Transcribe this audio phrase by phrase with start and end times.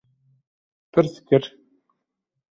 [0.95, 1.49] Pirs kir: